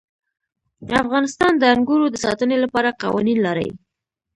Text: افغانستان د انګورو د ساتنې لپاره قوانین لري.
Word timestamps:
افغانستان 1.03 1.51
د 1.57 1.63
انګورو 1.73 2.05
د 2.11 2.15
ساتنې 2.25 2.57
لپاره 2.63 2.97
قوانین 3.01 3.39
لري. 3.47 3.69